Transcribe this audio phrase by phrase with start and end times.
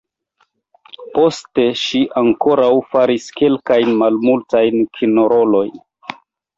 [1.17, 5.75] Poste ŝi ankoraŭ faris kelkajn malmultajn kinrolojn.